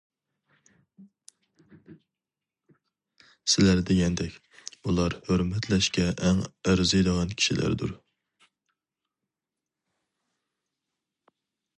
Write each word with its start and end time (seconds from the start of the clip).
سىلەر 3.53 3.83
دېگەندەك، 3.89 4.39
ئۇلار 4.87 5.17
ھۆرمەتلەشكە 5.29 6.07
ئەڭ 6.29 6.41
ئەرزىيدىغان 6.71 7.37
كىشىلەردۇر. 7.43 7.95